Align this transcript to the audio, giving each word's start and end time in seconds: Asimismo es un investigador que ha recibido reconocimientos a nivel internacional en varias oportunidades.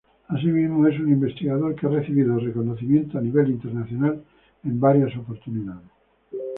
Asimismo 0.29 0.87
es 0.87 0.99
un 0.99 1.09
investigador 1.09 1.75
que 1.75 1.85
ha 1.85 1.89
recibido 1.91 2.39
reconocimientos 2.39 3.15
a 3.17 3.21
nivel 3.21 3.51
internacional 3.51 4.23
en 4.63 4.79
varias 4.79 5.15
oportunidades. 5.15 5.91